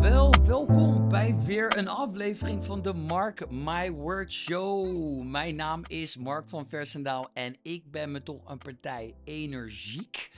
[0.00, 5.22] Welkom bij weer een aflevering van de Mark My Word Show.
[5.22, 10.32] Mijn naam is Mark van Versendaal en ik ben me toch een partij energiek.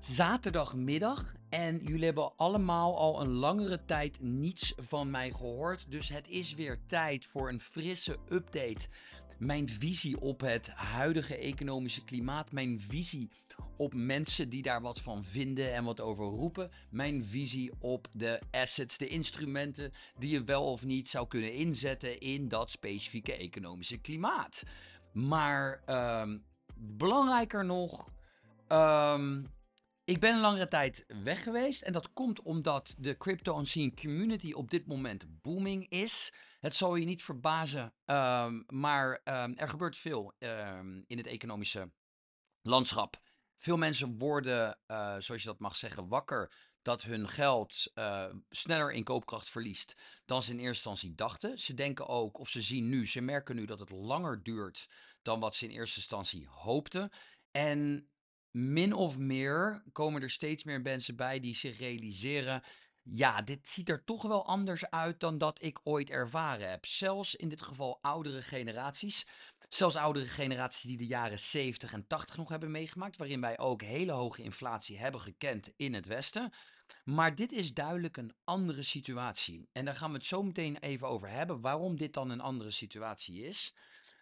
[0.00, 5.90] Zaterdagmiddag en jullie hebben allemaal al een langere tijd niets van mij gehoord.
[5.90, 8.88] Dus het is weer tijd voor een frisse update.
[9.38, 13.30] Mijn visie op het huidige economische klimaat, mijn visie
[13.76, 16.70] op mensen die daar wat van vinden en wat over roepen.
[16.90, 22.20] Mijn visie op de assets, de instrumenten die je wel of niet zou kunnen inzetten
[22.20, 24.62] in dat specifieke economische klimaat.
[25.12, 26.38] Maar ehm,
[26.76, 28.04] belangrijker nog,
[28.68, 29.42] ehm,
[30.04, 34.52] ik ben een langere tijd weg geweest en dat komt omdat de crypto scene community
[34.52, 36.32] op dit moment booming is.
[36.62, 39.20] Het zal je niet verbazen, ehm, maar
[39.56, 40.34] er gebeurt veel
[41.06, 41.92] in het economische
[42.60, 43.20] landschap.
[43.56, 48.92] Veel mensen worden, uh, zoals je dat mag zeggen, wakker dat hun geld uh, sneller
[48.92, 51.58] in koopkracht verliest dan ze in eerste instantie dachten.
[51.58, 54.88] Ze denken ook, of ze zien nu, ze merken nu dat het langer duurt
[55.22, 57.10] dan wat ze in eerste instantie hoopten.
[57.50, 58.10] En
[58.50, 62.62] min of meer komen er steeds meer mensen bij die zich realiseren.
[63.02, 66.86] Ja, dit ziet er toch wel anders uit dan dat ik ooit ervaren heb.
[66.86, 69.26] Zelfs in dit geval oudere generaties.
[69.68, 73.82] Zelfs oudere generaties die de jaren 70 en 80 nog hebben meegemaakt, waarin wij ook
[73.82, 76.52] hele hoge inflatie hebben gekend in het Westen.
[77.04, 79.68] Maar dit is duidelijk een andere situatie.
[79.72, 82.70] En daar gaan we het zo meteen even over hebben, waarom dit dan een andere
[82.70, 83.74] situatie is.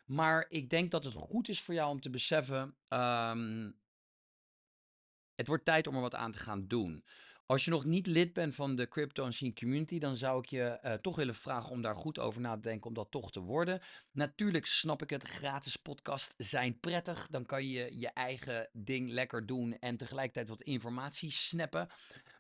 [0.07, 3.79] Maar ik denk dat het goed is voor jou om te beseffen, um,
[5.35, 7.05] het wordt tijd om er wat aan te gaan doen.
[7.51, 10.79] Als je nog niet lid bent van de Crypto Scene Community, dan zou ik je
[10.85, 13.41] uh, toch willen vragen om daar goed over na te denken om dat toch te
[13.41, 13.81] worden.
[14.13, 17.27] Natuurlijk snap ik het, gratis podcasts zijn prettig.
[17.27, 21.89] Dan kan je je eigen ding lekker doen en tegelijkertijd wat informatie snappen.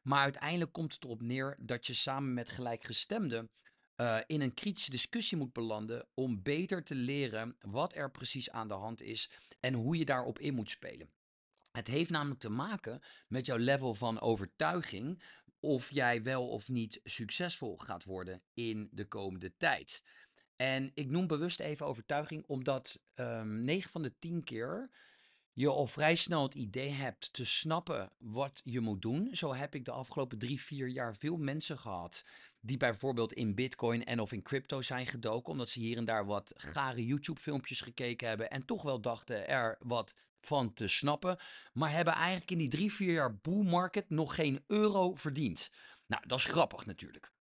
[0.03, 3.51] Maar uiteindelijk komt het erop neer dat je samen met gelijkgestemden
[3.97, 8.69] uh, in een kritische discussie moet belanden om beter te leren wat er precies aan
[8.69, 11.20] de hand is en hoe je daarop in moet spelen.
[11.73, 15.23] Het heeft namelijk te maken met jouw level van overtuiging
[15.61, 20.03] of jij wel of niet succesvol gaat worden in de komende tijd.
[20.57, 24.91] En ik noem bewust even overtuiging, omdat um, ehm, 9 van de 10 keer
[25.53, 29.29] je al vrij snel het idee hebt te snappen wat je moet doen.
[29.33, 32.25] Zo heb ik de afgelopen drie, vier jaar veel mensen gehad
[32.61, 36.27] die bijvoorbeeld in Bitcoin en of in crypto zijn gedoken, omdat ze hier en daar
[36.27, 41.39] wat gare YouTube-filmpjes gekeken hebben en toch wel dachten er wat van te snappen.
[41.73, 45.71] Maar hebben eigenlijk in die drie, vier jaar bull market nog geen euro verdiend.
[46.07, 47.33] Nou, dat is grappig natuurlijk.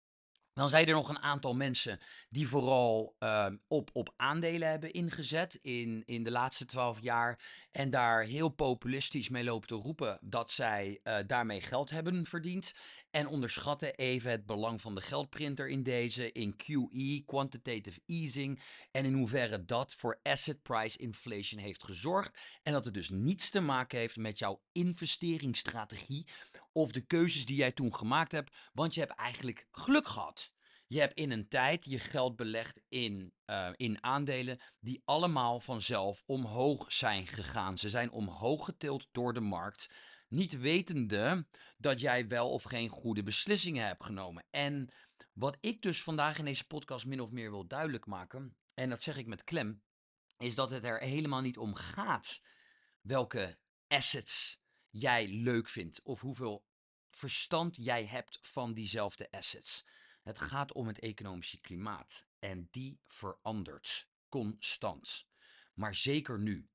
[0.59, 5.55] Dan zijn er nog een aantal mensen die vooral uh, op, op aandelen hebben ingezet
[5.55, 7.41] in, in de laatste twaalf jaar.
[7.71, 12.73] En daar heel populistisch mee lopen te roepen dat zij uh, daarmee geld hebben verdiend.
[13.11, 18.61] En onderschatten even het belang van de geldprinter in deze, in QE, quantitative easing.
[18.91, 22.39] En in hoeverre dat voor asset price inflation heeft gezorgd.
[22.63, 26.27] En dat het dus niets te maken heeft met jouw investeringsstrategie
[26.73, 28.57] of de keuzes die jij toen gemaakt hebt.
[28.73, 30.53] Want je hebt eigenlijk geluk gehad.
[30.87, 36.23] Je hebt in een tijd je geld belegd in, uh, in aandelen die allemaal vanzelf
[36.27, 37.79] omhoog zijn gegaan.
[37.79, 39.89] Ze zijn omhoog getild door de markt.
[40.29, 41.47] Niet wetende
[41.77, 44.47] dat jij wel of geen goede beslissingen hebt genomen.
[44.51, 44.93] En
[45.33, 49.03] wat ik dus vandaag in deze podcast min of meer wil duidelijk maken, en dat
[49.03, 49.83] zeg ik met klem,
[50.39, 52.43] is dat het er helemaal niet om gaat
[53.01, 56.67] welke assets jij leuk vindt of hoeveel
[57.11, 59.87] verstand jij hebt van diezelfde assets.
[60.23, 65.27] Het gaat om het economische klimaat en die verandert constant.
[65.75, 66.69] Maar zeker nu.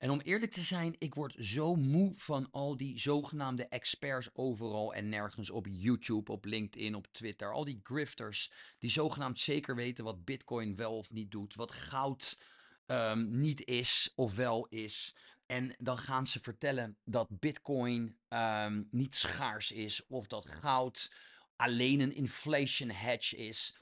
[0.00, 4.94] En om eerlijk te zijn, ik word zo moe van al die zogenaamde experts overal
[4.94, 7.52] en nergens op YouTube, op LinkedIn, op Twitter.
[7.52, 12.38] Al die grifters die zogenaamd zeker weten wat Bitcoin wel of niet doet, wat goud
[12.86, 15.14] um, niet is of wel is.
[15.46, 21.12] En dan gaan ze vertellen dat Bitcoin um, niet schaars is of dat goud
[21.56, 23.80] alleen een inflation hedge is.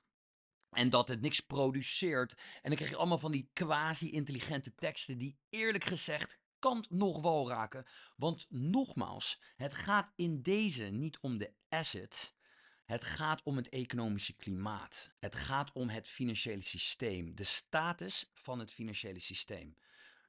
[0.70, 2.32] En dat het niks produceert.
[2.32, 7.48] En dan krijg je allemaal van die quasi-intelligente teksten die eerlijk gezegd kant nog wel
[7.48, 7.86] raken.
[8.16, 12.36] Want nogmaals, het gaat in deze niet om de asset.
[12.84, 15.10] Het gaat om het economische klimaat.
[15.18, 17.34] Het gaat om het financiële systeem.
[17.34, 19.76] De status van het financiële systeem.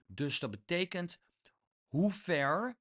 [0.08, 1.20] Dus dat betekent
[1.88, 2.78] hoe ver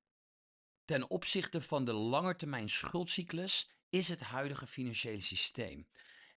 [0.84, 5.88] ten opzichte van de langetermijn schuldcyclus is het huidige financiële systeem.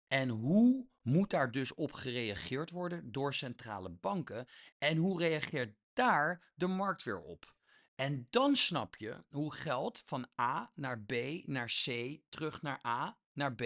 [0.09, 4.47] En hoe moet daar dus op gereageerd worden door centrale banken?
[4.77, 7.55] En hoe reageert daar de markt weer op?
[7.95, 11.13] En dan snap je hoe geld van A naar B
[11.45, 13.63] naar C, terug naar A, naar B,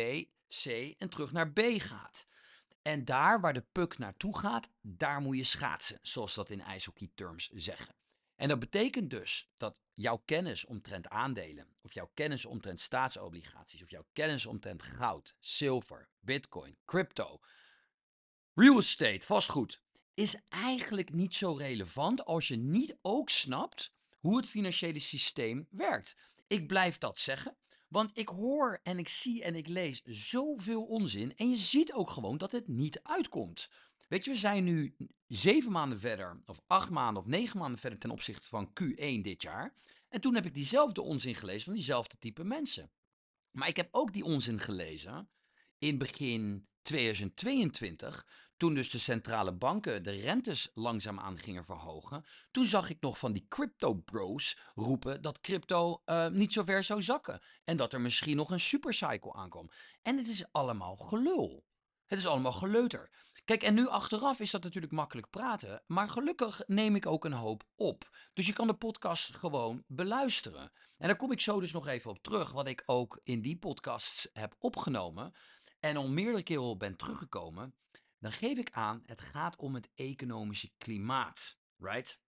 [0.47, 0.65] C
[0.97, 2.27] en terug naar B gaat.
[2.81, 7.11] En daar waar de puck naartoe gaat, daar moet je schaatsen, zoals dat in ijshockey
[7.15, 7.95] terms zeggen.
[8.35, 13.89] En dat betekent dus dat jouw kennis omtrent aandelen, of jouw kennis omtrent staatsobligaties, of
[13.89, 17.39] jouw kennis omtrent goud, zilver, bitcoin, crypto,
[18.53, 19.81] real estate, vastgoed,
[20.13, 26.15] is eigenlijk niet zo relevant als je niet ook snapt hoe het financiële systeem werkt.
[26.47, 27.57] Ik blijf dat zeggen,
[27.87, 32.09] want ik hoor en ik zie en ik lees zoveel onzin en je ziet ook
[32.09, 33.69] gewoon dat het niet uitkomt.
[34.13, 34.95] Weet je, we zijn nu
[35.27, 39.41] zeven maanden verder, of acht maanden of negen maanden verder ten opzichte van Q1 dit
[39.41, 39.73] jaar.
[40.09, 42.91] En toen heb ik diezelfde onzin gelezen van diezelfde type mensen.
[43.51, 45.29] Maar ik heb ook die onzin gelezen
[45.77, 48.27] in begin 2022,
[48.57, 52.25] toen dus de centrale banken de rentes langzaamaan gingen verhogen.
[52.51, 56.83] Toen zag ik nog van die crypto bros roepen dat crypto uh, niet zo ver
[56.83, 57.41] zou zakken.
[57.63, 59.69] En dat er misschien nog een supercycle aankwam.
[60.01, 61.65] En het is allemaal gelul.
[62.05, 63.09] Het is allemaal geleuter.
[63.45, 67.33] Kijk, en nu achteraf is dat natuurlijk makkelijk praten, maar gelukkig neem ik ook een
[67.33, 68.09] hoop op.
[68.33, 70.71] Dus je kan de podcast gewoon beluisteren.
[70.97, 73.57] En daar kom ik zo dus nog even op terug, wat ik ook in die
[73.57, 75.33] podcasts heb opgenomen
[75.79, 77.75] en al meerdere keren op ben teruggekomen.
[78.19, 82.19] Dan geef ik aan, het gaat om het economische klimaat, right?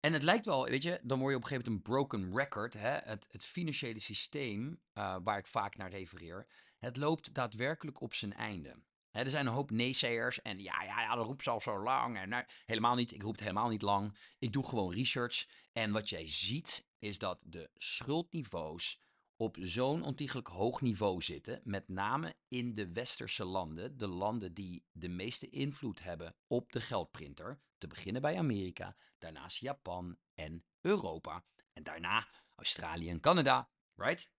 [0.00, 2.36] En het lijkt wel, weet je, dan word je op een gegeven moment een broken
[2.36, 2.74] record.
[2.74, 2.96] Hè?
[2.96, 6.46] Het, het financiële systeem, uh, waar ik vaak naar refereer,
[6.78, 8.76] het loopt daadwerkelijk op zijn einde
[9.12, 12.18] er zijn een hoop naysayers en ja, ja, ja, dat roept ze al zo lang.
[12.18, 14.18] En, nou, helemaal niet, ik roep het helemaal niet lang.
[14.38, 15.46] Ik doe gewoon research.
[15.72, 19.00] En wat jij ziet is dat de schuldniveaus
[19.36, 21.60] op zo'n ontiegelijk hoog niveau zitten.
[21.64, 23.96] Met name in de westerse landen.
[23.96, 27.60] De landen die de meeste invloed hebben op de geldprinter.
[27.78, 31.44] Te beginnen bij Amerika, daarnaast Japan en Europa.
[31.72, 34.30] En daarna Australië en Canada, right?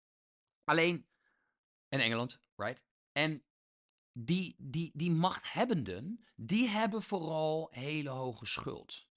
[0.63, 1.07] Alleen,
[1.89, 2.83] en Engeland, right?
[3.11, 3.43] En
[4.13, 9.07] die, die, die machthebbenden, die hebben vooral hele hoge schuld.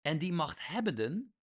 [0.00, 1.34] En die machthebbenden,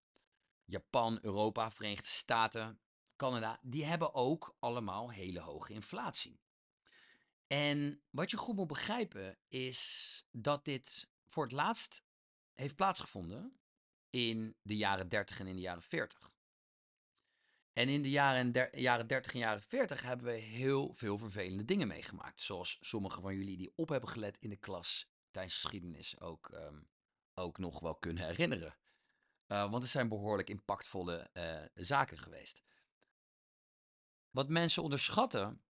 [0.64, 2.80] Japan, Europa, Verenigde Staten,
[3.16, 6.40] Canada, die hebben ook allemaal hele hoge inflatie.
[7.46, 12.04] En wat je goed moet begrijpen is dat dit voor het laatst
[12.54, 13.60] heeft plaatsgevonden
[14.10, 16.31] in de jaren 30 en in de jaren 40.
[17.72, 21.88] En in de jaren, jaren 30 en jaren 40 hebben we heel veel vervelende dingen
[21.88, 22.42] meegemaakt.
[22.42, 26.80] Zoals sommigen van jullie die op hebben gelet in de klas tijdens geschiedenis ook, ehm,
[27.34, 28.76] ook nog wel kunnen herinneren.
[29.48, 32.62] Uh, want het zijn behoorlijk impactvolle uh, zaken geweest.
[34.30, 35.62] Wat mensen onderschatten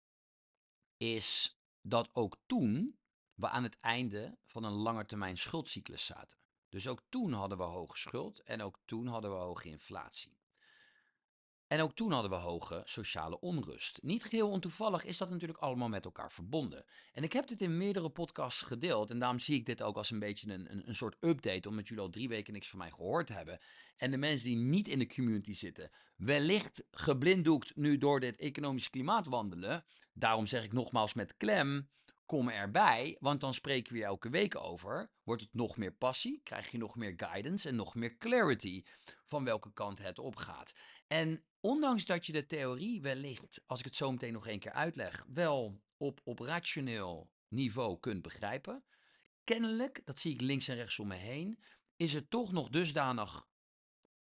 [0.96, 2.98] is dat ook toen
[3.34, 6.38] we aan het einde van een langetermijn schuldcyclus zaten.
[6.68, 10.41] Dus ook toen hadden we hoge schuld en ook toen hadden we hoge inflatie.
[11.72, 14.02] En ook toen hadden we hoge sociale onrust.
[14.02, 16.84] Niet geheel ontoevallig is dat natuurlijk allemaal met elkaar verbonden.
[17.12, 19.10] En ik heb dit in meerdere podcasts gedeeld.
[19.10, 21.68] En daarom zie ik dit ook als een beetje een, een, een soort update.
[21.68, 23.58] Omdat jullie al drie weken niks van mij gehoord hebben.
[23.96, 28.90] En de mensen die niet in de community zitten, wellicht geblinddoekt nu door dit economisch
[28.90, 29.84] klimaat wandelen.
[30.12, 31.88] Daarom zeg ik nogmaals met klem
[32.32, 35.10] kom erbij, want dan spreken we elke week over.
[35.22, 36.40] Wordt het nog meer passie?
[36.42, 38.84] Krijg je nog meer guidance en nog meer clarity
[39.24, 40.72] van welke kant het opgaat?
[41.06, 44.72] En ondanks dat je de theorie wellicht, als ik het zo meteen nog één keer
[44.72, 48.84] uitleg, wel op, op rationeel niveau kunt begrijpen,
[49.44, 51.62] kennelijk, dat zie ik links en rechts om me heen,
[51.96, 53.46] is het toch nog dusdanig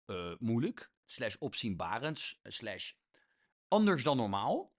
[0.06, 2.92] uh, moeilijk, slash opzienbarend, slash
[3.68, 4.76] anders dan normaal,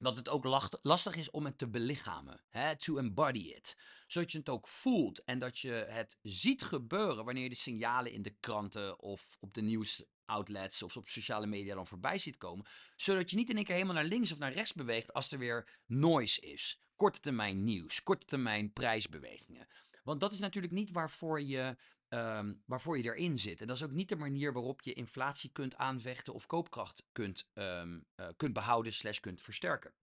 [0.00, 0.44] dat het ook
[0.82, 2.40] lastig is om het te belichamen.
[2.48, 2.76] Hè?
[2.76, 3.76] To embody it.
[4.06, 8.12] Zodat je het ook voelt en dat je het ziet gebeuren wanneer je de signalen
[8.12, 12.66] in de kranten of op de nieuwsoutlets of op sociale media dan voorbij ziet komen.
[12.96, 15.38] Zodat je niet in één keer helemaal naar links of naar rechts beweegt als er
[15.38, 16.80] weer noise is.
[16.96, 19.66] Korte termijn nieuws, korte termijn prijsbewegingen.
[20.04, 21.76] Want dat is natuurlijk niet waarvoor je
[22.14, 23.60] um, waarvoor je erin zit.
[23.60, 27.50] En dat is ook niet de manier waarop je inflatie kunt aanvechten of koopkracht kunt,
[27.54, 29.94] um, uh, kunt behouden slash kunt versterken.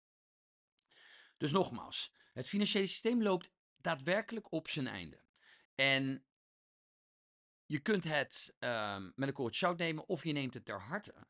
[1.36, 5.20] Dus nogmaals, het financiële systeem loopt daadwerkelijk op zijn einde.
[5.74, 6.24] En
[7.66, 11.26] je kunt het um, met een korreltje zout nemen of je neemt het ter harte.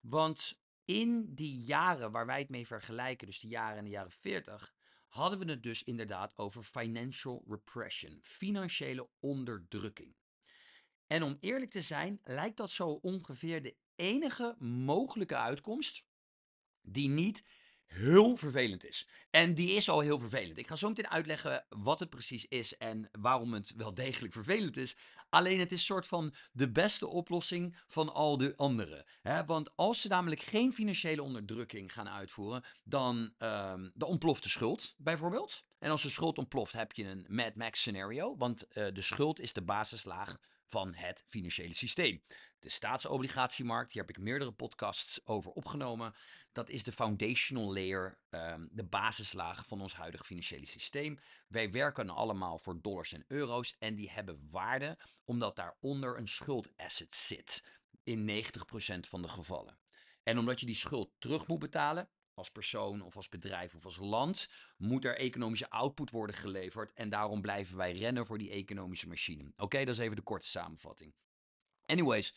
[0.00, 4.10] Want in die jaren waar wij het mee vergelijken, dus de jaren in de jaren
[4.10, 4.74] 40,
[5.08, 10.16] hadden we het dus inderdaad over financial repression, financiële onderdrukking.
[11.06, 16.04] En om eerlijk te zijn, lijkt dat zo ongeveer de enige mogelijke uitkomst
[16.82, 17.42] die niet
[17.88, 19.08] heel vervelend is.
[19.30, 20.58] En die is al heel vervelend.
[20.58, 24.76] Ik ga zo meteen uitleggen wat het precies is en waarom het wel degelijk vervelend
[24.76, 24.96] is.
[25.30, 29.06] Alleen het is soort van de beste oplossing van al de andere.
[29.22, 29.44] Hè?
[29.44, 34.94] Want als ze namelijk geen financiële onderdrukking gaan uitvoeren, dan, um, dan ontploft de schuld
[34.96, 35.64] bijvoorbeeld.
[35.78, 38.36] En als de schuld ontploft, heb je een Mad Max scenario.
[38.36, 42.22] Want uh, de schuld is de basislaag van het financiële systeem.
[42.60, 46.14] De staatsobligatiemarkt, hier heb ik meerdere podcasts over opgenomen.
[46.52, 51.18] Dat is de foundational layer, um, de basislaag van ons huidige financiële systeem.
[51.48, 57.16] Wij werken allemaal voor dollars en euro's en die hebben waarde omdat daaronder een schuldasset
[57.16, 57.62] zit.
[58.02, 59.78] In 90% van de gevallen.
[60.22, 63.96] En omdat je die schuld terug moet betalen, als persoon of als bedrijf of als
[63.96, 66.92] land, moet er economische output worden geleverd.
[66.92, 69.52] En daarom blijven wij rennen voor die economische machine.
[69.56, 71.14] Oké, dat is even de korte samenvatting.
[71.88, 72.34] Anyways,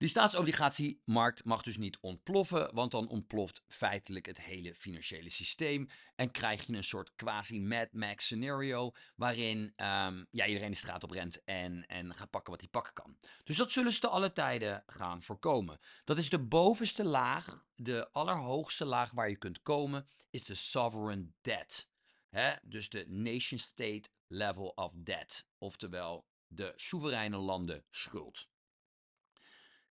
[0.00, 5.88] die staatsobligatiemarkt mag dus niet ontploffen, want dan ontploft feitelijk het hele financiële systeem.
[6.16, 11.02] En krijg je een soort quasi Mad Max scenario, waarin um, ja, iedereen de straat
[11.02, 13.16] op rent en, en gaat pakken wat hij pakken kan.
[13.44, 15.78] Dus dat zullen ze te alle tijden gaan voorkomen.
[16.04, 21.34] Dat is de bovenste laag, de allerhoogste laag waar je kunt komen, is de sovereign
[21.40, 21.88] debt.
[22.28, 22.52] Hè?
[22.62, 28.49] Dus de nation state level of debt, oftewel de soevereine landen schuld.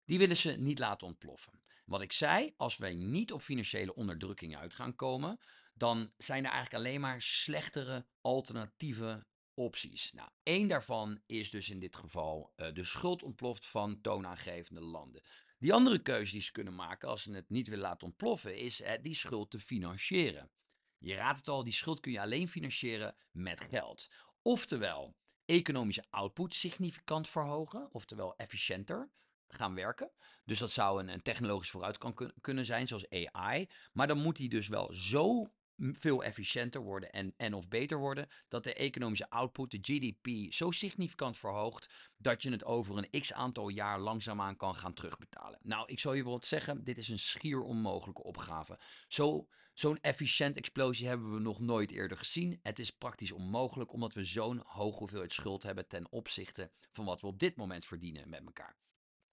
[0.10, 1.62] Die willen ze niet laten ontploffen.
[1.86, 5.40] Wat ik zei, als wij niet op financiële onderdrukking uit gaan komen,
[5.74, 10.12] dan zijn er eigenlijk alleen maar slechtere alternatieve opties.
[10.12, 15.24] Nou, één daarvan is dus in dit geval uh, de schuld ontploft van toonaangevende landen.
[15.60, 18.82] Die andere keuze die ze kunnen maken als ze het niet willen laten ontploffen, is
[19.02, 20.52] die schuld te financieren.
[20.98, 24.08] Je raadt het al, die schuld kun je alleen financieren met geld.
[24.42, 29.12] Oftewel, economische output significant verhogen, oftewel efficiënter
[29.54, 30.12] gaan werken.
[30.46, 33.70] Dus dat zou een, een technologisch vooruitgang kunnen zijn, zoals AI.
[33.94, 38.28] Maar dan moet die dus wel zo veel efficiënter worden en, en of beter worden,
[38.48, 43.34] dat de economische output, de GDP, zo significant verhoogt, dat je het over een x
[43.34, 45.60] aantal jaar langzaamaan kan gaan terugbetalen.
[45.62, 48.80] Nou, ik zal je wel wat zeggen, dit is een schier onmogelijke opgave.
[49.08, 52.60] Zo, zo'n efficiënt explosie hebben we nog nooit eerder gezien.
[52.64, 57.22] Het is praktisch onmogelijk, omdat we zo'n hoge hoeveelheid schuld hebben ten opzichte van wat
[57.22, 58.78] we op dit moment verdienen met elkaar.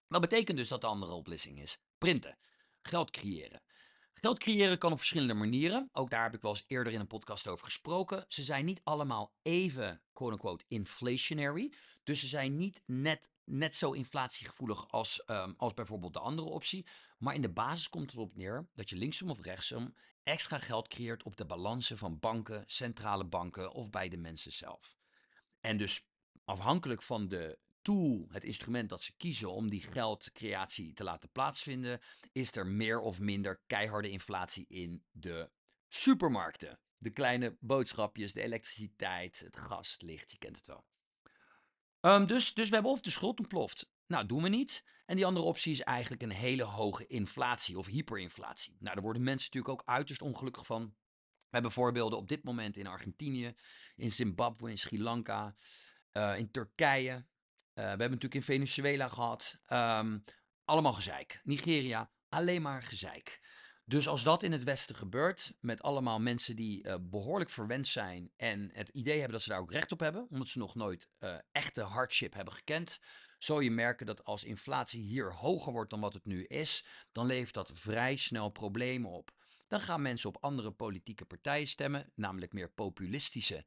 [0.07, 2.37] Dat betekent dus dat de andere oplossing is printen,
[2.81, 3.61] geld creëren.
[4.13, 5.89] Geld creëren kan op verschillende manieren.
[5.91, 8.25] Ook daar heb ik wel eens eerder in een podcast over gesproken.
[8.27, 11.73] Ze zijn niet allemaal even, quote-unquote, inflationary.
[12.03, 16.85] Dus ze zijn niet net, net zo inflatiegevoelig als, um, als bijvoorbeeld de andere optie.
[17.17, 20.87] Maar in de basis komt het erop neer dat je linksom of rechtsom extra geld
[20.87, 24.97] creëert op de balansen van banken, centrale banken of bij de mensen zelf.
[25.61, 26.07] En dus
[26.45, 27.59] afhankelijk van de
[28.29, 31.99] het instrument dat ze kiezen om die geldcreatie te laten plaatsvinden,
[32.31, 35.51] is er meer of minder keiharde inflatie in de
[35.87, 36.79] supermarkten.
[36.97, 40.85] De kleine boodschapjes, de elektriciteit, het gas, het licht, je kent het wel.
[42.01, 43.89] Um, dus, dus we hebben of de schuld ontploft.
[44.07, 44.83] Nou, doen we niet.
[45.05, 48.75] En die andere optie is eigenlijk een hele hoge inflatie of hyperinflatie.
[48.79, 50.95] Nou, daar worden mensen natuurlijk ook uiterst ongelukkig van.
[51.37, 53.53] We hebben voorbeelden op dit moment in Argentinië,
[53.95, 55.55] in Zimbabwe, in Sri Lanka,
[56.13, 57.25] uh, in Turkije.
[57.77, 59.57] Eh, we hebben natuurlijk in Venezuela gehad.
[59.67, 60.23] Um,
[60.65, 61.41] allemaal gezeik.
[61.43, 63.41] Nigeria, alleen maar gezeik.
[63.85, 68.31] Dus als dat in het Westen gebeurt, met allemaal mensen die uh, behoorlijk verwend zijn
[68.35, 71.09] en het idee hebben dat ze daar ook recht op hebben, omdat ze nog nooit
[71.19, 72.99] uh, echte hardship hebben gekend,
[73.37, 77.25] zul je merken dat als inflatie hier hoger wordt dan wat het nu is, dan
[77.25, 79.31] levert dat vrij snel problemen op.
[79.67, 83.65] Dan gaan mensen op andere politieke partijen stemmen, namelijk meer populistische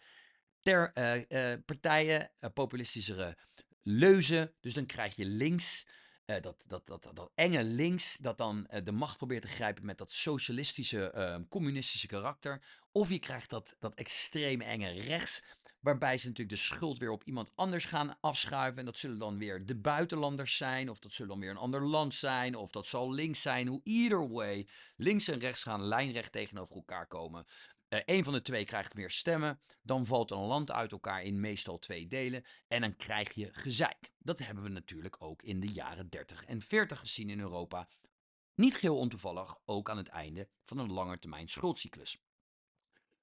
[0.62, 0.93] ter,
[1.29, 3.37] uh, partijen, populistischere
[3.82, 4.54] leuzen.
[4.60, 5.87] Dus dan krijg je links,
[6.26, 9.84] uh, dat, dat, dat, dat, enge links, dat dan uh, de macht probeert te grijpen
[9.84, 12.62] met dat socialistische, uh, communistische karakter.
[12.92, 15.42] Of je krijgt dat, dat extreme enge rechts,
[15.80, 18.78] waarbij ze natuurlijk de schuld weer op iemand anders gaan afschuiven.
[18.78, 21.87] En dat zullen dan weer de buitenlanders zijn, of dat zullen dan weer een ander
[21.87, 23.66] land zijn, of dat zal links zijn.
[23.66, 27.46] Hoe either way, links en rechts gaan lijnrecht tegenover elkaar komen.
[27.90, 29.61] Een van de twee krijgt meer stemmen.
[29.82, 32.44] Dan valt een land uit elkaar in meestal twee delen.
[32.68, 34.12] En dan krijg je gezeik.
[34.18, 37.88] Dat hebben we natuurlijk ook in de jaren 30 en 40 gezien in Europa.
[38.54, 42.18] Niet geheel ontoevallig ook aan het einde van een langetermijn schuldcyclus.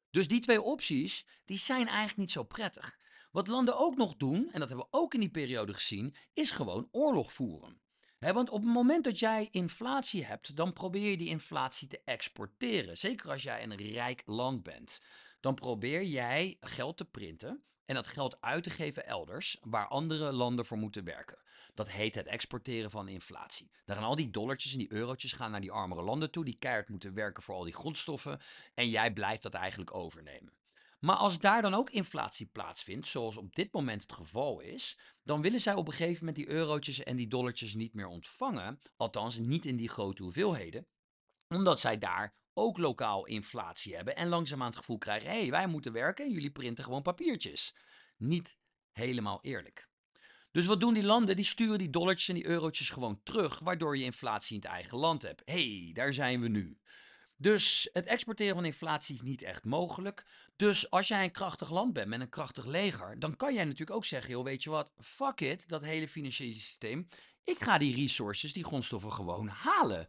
[0.10, 2.98] Dus die twee opties, die zijn eigenlijk niet zo prettig.
[3.32, 6.52] Wat landen ook nog doen, en dat hebben we ook in die periode gezien, is
[6.52, 7.82] gewoon oorlog voeren
[8.20, 12.98] want op het moment dat jij inflatie hebt, dan probeer je die inflatie te exporteren.
[12.98, 15.02] Zeker als jij een rijk land bent.
[15.40, 20.32] Dan probeer jij geld te printen en dat geld uit te geven elders waar andere
[20.32, 21.38] landen voor moeten werken.
[21.74, 23.72] Dat heet het exporteren van inflatie.
[23.86, 26.58] Dan gaan al die dollartjes en die eurotjes gaan naar die armere landen toe, die
[26.60, 28.40] keihard moeten werken voor al die grondstoffen
[28.74, 30.54] en jij blijft dat eigenlijk overnemen.
[31.00, 35.42] Maar als daar dan ook inflatie plaatsvindt, zoals op dit moment het geval is, dan
[35.42, 38.82] willen zij op een gegeven moment die eurotjes en die dollartjes niet meer ontvangen.
[38.96, 40.88] Althans, niet in die grote hoeveelheden
[41.48, 45.68] omdat zij daar ook lokaal inflatie hebben en langzaamaan het gevoel krijgen: hé, hey, wij
[45.68, 47.76] moeten werken en jullie printen gewoon papiertjes.
[48.18, 48.58] Niet
[48.92, 49.90] helemaal eerlijk.
[50.52, 51.36] Dus wat doen die landen?
[51.36, 54.98] Die sturen die dollartjes en die eurotjes gewoon terug, waardoor je inflatie in het eigen
[54.98, 55.42] land hebt.
[55.46, 56.80] Hé, hey, daar zijn we nu.
[57.38, 60.26] Dus het exporteren van inflatie is niet echt mogelijk.
[60.56, 63.98] Dus als jij een krachtig land bent met een krachtig leger, dan kan jij natuurlijk
[63.98, 67.08] ook zeggen: joh, weet je wat, fuck it, dat hele financiële systeem.
[67.44, 70.08] Ik ga die resources, die grondstoffen gewoon halen.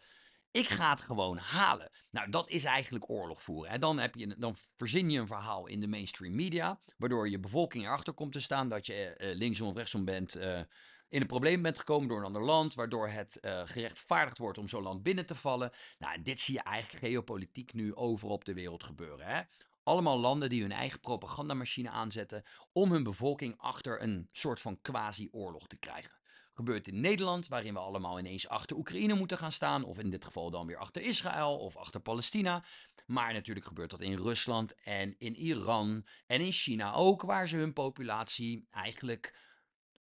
[0.51, 1.91] Ik ga het gewoon halen.
[2.11, 3.71] Nou, dat is eigenlijk oorlog voeren.
[3.71, 7.41] En dan, heb je, dan verzin je een verhaal in de mainstream media, waardoor je
[7.41, 10.61] bevolking erachter komt te staan dat je uh, linksom of rechtsom bent, uh,
[11.09, 14.69] in een probleem bent gekomen door een ander land, waardoor het uh, gerechtvaardigd wordt om
[14.69, 15.73] zo'n land binnen te vallen.
[15.99, 19.27] Nou, dit zie je eigenlijk geopolitiek nu over op de wereld gebeuren.
[19.27, 19.43] Hè?
[19.83, 25.67] Allemaal landen die hun eigen propagandamachine aanzetten om hun bevolking achter een soort van quasi-oorlog
[25.67, 26.17] te krijgen
[26.59, 30.25] gebeurt in Nederland, waarin we allemaal ineens achter Oekraïne moeten gaan staan, of in dit
[30.25, 32.65] geval dan weer achter Israël of achter Palestina.
[33.07, 37.57] Maar natuurlijk gebeurt dat in Rusland en in Iran en in China ook, waar ze
[37.57, 39.35] hun populatie eigenlijk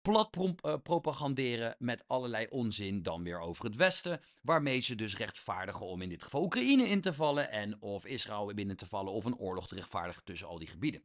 [0.03, 5.85] plat uh, propaganderen met allerlei onzin dan weer over het Westen, waarmee ze dus rechtvaardigen
[5.85, 9.25] om in dit geval Oekraïne in te vallen en of Israël binnen te vallen of
[9.25, 11.03] een oorlog te rechtvaardigen tussen al die gebieden.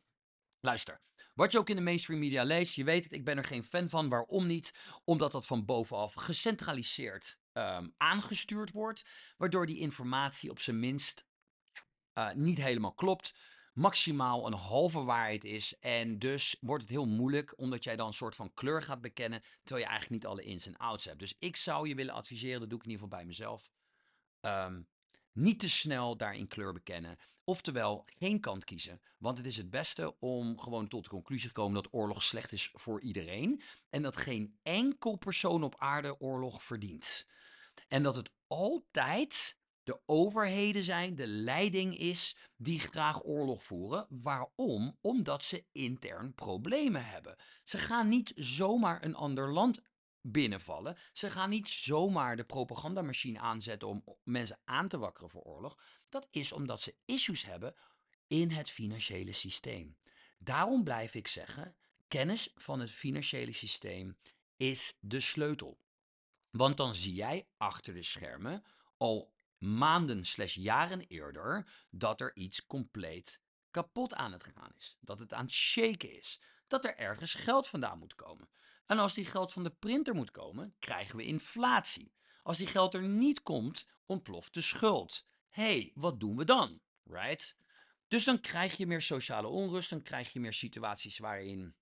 [0.60, 1.00] Luister,
[1.34, 3.62] wat je ook in de mainstream media leest, je weet het, ik ben er geen
[3.62, 4.08] fan van.
[4.08, 4.74] Waarom niet?
[5.04, 9.04] Omdat dat van bovenaf gecentraliseerd um, aangestuurd wordt,
[9.36, 11.26] waardoor die informatie op zijn minst
[12.18, 13.34] uh, niet helemaal klopt.
[13.78, 15.78] Maximaal een halve waarheid is.
[15.78, 19.42] En dus wordt het heel moeilijk, omdat jij dan een soort van kleur gaat bekennen,
[19.62, 21.18] terwijl je eigenlijk niet alle ins en outs hebt.
[21.18, 23.70] Dus ik zou je willen adviseren, dat doe ik in ieder geval bij mezelf.
[24.40, 24.88] Um,
[25.32, 27.18] niet te snel daarin kleur bekennen.
[27.44, 29.00] Oftewel, geen kant kiezen.
[29.18, 32.52] Want het is het beste om gewoon tot de conclusie te komen dat oorlog slecht
[32.52, 33.62] is voor iedereen.
[33.90, 37.26] En dat geen enkel persoon op aarde oorlog verdient.
[37.88, 44.06] En dat het altijd de overheden zijn, de leiding is, die graag oorlog voeren.
[44.08, 44.98] Waarom?
[45.00, 47.36] Omdat ze intern problemen hebben.
[47.64, 49.80] Ze gaan niet zomaar een ander land
[50.20, 50.96] binnenvallen.
[51.12, 55.78] Ze gaan niet zomaar de propagandamachine aanzetten om mensen aan te wakkeren voor oorlog.
[56.08, 57.74] Dat is omdat ze issues hebben
[58.26, 59.96] in het financiële systeem.
[60.38, 61.76] Daarom blijf ik zeggen,
[62.08, 64.18] kennis van het financiële systeem
[64.56, 65.78] is de sleutel.
[66.50, 68.64] Want dan zie jij achter de schermen
[68.96, 73.40] al maanden slash jaren eerder dat er iets compleet
[73.70, 74.96] kapot aan het gaan is.
[75.00, 76.40] Dat het aan het shaken is.
[76.66, 78.48] Dat er ergens geld vandaan moet komen.
[78.86, 82.14] En als die geld van de printer moet komen, krijgen we inflatie.
[82.42, 85.26] Als die geld er niet komt, ontploft de schuld.
[85.48, 86.80] hey, wat doen we dan?
[87.04, 87.56] Right?
[88.08, 91.76] Dus dan krijg je meer sociale onrust, dan krijg je meer situaties waarin,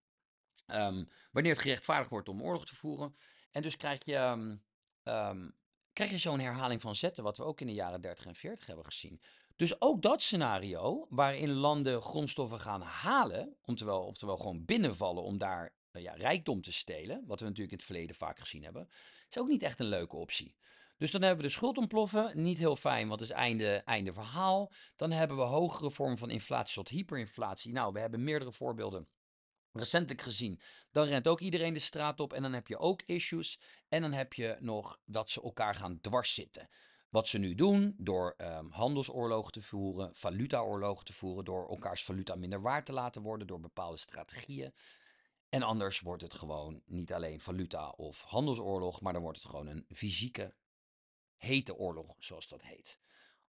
[0.66, 3.16] um, wanneer het gerechtvaardigd wordt om oorlog te voeren.
[3.50, 4.64] En dus krijg je, um,
[5.04, 5.56] um,
[5.96, 8.66] krijg je zo'n herhaling van zetten, wat we ook in de jaren 30 en 40
[8.66, 9.20] hebben gezien.
[9.56, 15.74] Dus ook dat scenario, waarin landen grondstoffen gaan halen, oftewel, oftewel gewoon binnenvallen om daar
[15.92, 18.88] uh, ja, rijkdom te stelen, wat we natuurlijk in het verleden vaak gezien hebben,
[19.28, 20.54] is ook niet echt een leuke optie.
[20.98, 24.12] Dus dan hebben we de schuld ontploffen, niet heel fijn, want het is einde, einde
[24.12, 24.72] verhaal.
[24.96, 27.72] Dan hebben we hogere vormen van inflatie tot hyperinflatie.
[27.72, 29.08] Nou, we hebben meerdere voorbeelden
[29.78, 30.60] recentelijk gezien.
[30.90, 33.60] Dan rent ook iedereen de straat op en dan heb je ook issues.
[33.88, 36.68] En dan heb je nog dat ze elkaar gaan dwars zitten.
[37.08, 42.34] Wat ze nu doen door um, handelsoorlogen te voeren, valutaoorlogen te voeren, door elkaars valuta
[42.34, 44.74] minder waard te laten worden, door bepaalde strategieën.
[45.48, 49.66] En anders wordt het gewoon niet alleen valuta of handelsoorlog, maar dan wordt het gewoon
[49.66, 50.54] een fysieke,
[51.36, 52.98] hete oorlog, zoals dat heet.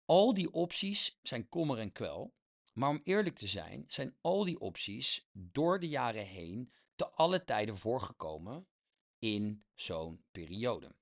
[0.04, 2.34] Al die opties zijn kommer en kwel.
[2.74, 7.44] Maar om eerlijk te zijn, zijn al die opties door de jaren heen te alle
[7.44, 8.66] tijden voorgekomen
[9.18, 10.96] in zo'n periode.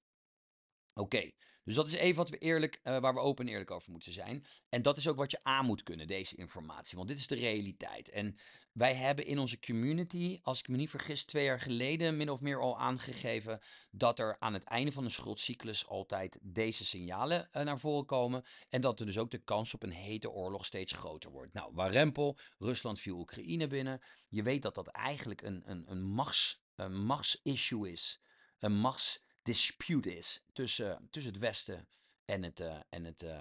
[0.95, 1.31] Oké,
[1.65, 4.13] dus dat is even wat we eerlijk, uh, waar we open en eerlijk over moeten
[4.13, 4.47] zijn.
[4.69, 6.97] En dat is ook wat je aan moet kunnen, deze informatie.
[6.97, 8.09] Want dit is de realiteit.
[8.09, 8.37] En
[8.73, 12.41] wij hebben in onze community, als ik me niet vergis, twee jaar geleden min of
[12.41, 17.63] meer al aangegeven dat er aan het einde van de schuldcyclus altijd deze signalen uh,
[17.63, 18.45] naar voren komen.
[18.69, 21.53] En dat er dus ook de kans op een hete oorlog steeds groter wordt.
[21.53, 24.01] Nou, Warempel, Rusland viel Oekraïne binnen.
[24.29, 28.21] Je weet dat dat eigenlijk een, een, een, machts, een machtsissue is.
[28.59, 31.89] Een machtsdispute is tussen, tussen het Westen
[32.25, 33.41] en het, uh, en het, uh,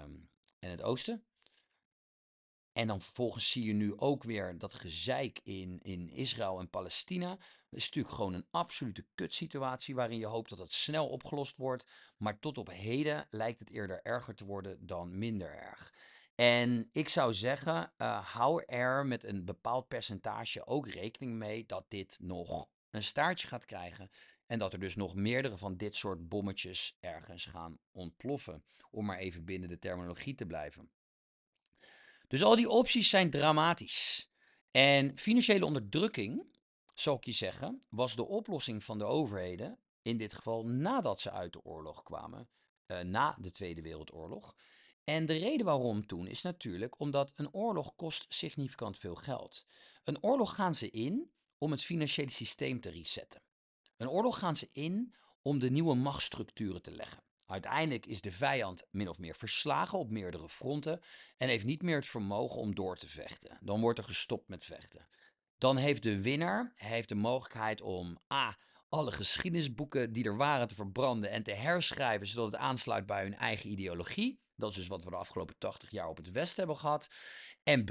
[0.58, 1.24] en het Oosten.
[2.72, 7.28] En dan vervolgens zie je nu ook weer dat gezeik in, in Israël en Palestina.
[7.28, 11.84] Dat is natuurlijk gewoon een absolute kutsituatie waarin je hoopt dat het snel opgelost wordt.
[12.16, 15.94] Maar tot op heden lijkt het eerder erger te worden dan minder erg.
[16.34, 21.84] En ik zou zeggen, uh, hou er met een bepaald percentage ook rekening mee dat
[21.88, 24.10] dit nog een staartje gaat krijgen.
[24.46, 28.64] En dat er dus nog meerdere van dit soort bommetjes ergens gaan ontploffen.
[28.90, 30.90] Om maar even binnen de terminologie te blijven.
[32.32, 34.30] Dus al die opties zijn dramatisch.
[34.70, 36.46] En financiële onderdrukking,
[36.94, 39.78] zou ik je zeggen, was de oplossing van de overheden.
[40.02, 42.48] In dit geval nadat ze uit de oorlog kwamen.
[42.86, 44.56] Uh, na de Tweede Wereldoorlog.
[45.04, 49.66] En de reden waarom toen is natuurlijk omdat een oorlog kost significant veel geld.
[50.04, 53.42] Een oorlog gaan ze in om het financiële systeem te resetten.
[53.96, 57.22] Een oorlog gaan ze in om de nieuwe machtsstructuren te leggen.
[57.52, 61.00] Uiteindelijk is de vijand min of meer verslagen op meerdere fronten
[61.36, 63.58] en heeft niet meer het vermogen om door te vechten.
[63.60, 65.08] Dan wordt er gestopt met vechten.
[65.58, 68.58] Dan heeft de winnaar heeft de mogelijkheid om A.
[68.88, 73.36] alle geschiedenisboeken die er waren te verbranden en te herschrijven zodat het aansluit bij hun
[73.36, 74.40] eigen ideologie.
[74.56, 77.08] Dat is dus wat we de afgelopen 80 jaar op het Westen hebben gehad.
[77.62, 77.90] En B,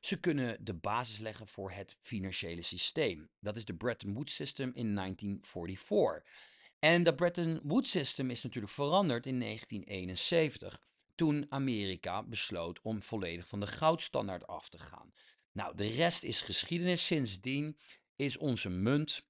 [0.00, 3.30] ze kunnen de basis leggen voor het financiële systeem.
[3.40, 6.48] Dat is de Bretton Woods System in 1944.
[6.80, 10.80] En dat Bretton Woods System is natuurlijk veranderd in 1971,
[11.14, 15.12] toen Amerika besloot om volledig van de goudstandaard af te gaan.
[15.52, 17.06] Nou, de rest is geschiedenis.
[17.06, 17.76] Sindsdien
[18.16, 19.24] is onze munt,